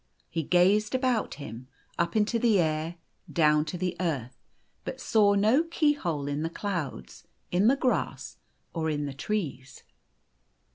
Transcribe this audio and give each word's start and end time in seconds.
O 0.01 0.23
He 0.31 0.41
gazed 0.41 0.95
about 0.95 1.35
him, 1.35 1.67
up 1.99 2.15
into 2.15 2.39
the 2.39 2.59
air, 2.59 2.95
down 3.31 3.65
to 3.65 3.77
the 3.77 3.95
earth, 3.99 4.35
but 4.83 4.99
saw 4.99 5.35
no 5.35 5.63
keyhole 5.65 6.27
in 6.27 6.41
the 6.41 6.49
clouds, 6.49 7.27
in 7.51 7.67
the 7.67 7.75
grass, 7.75 8.37
or 8.73 8.89
in 8.89 9.05
the 9.05 9.13
trees. 9.13 9.83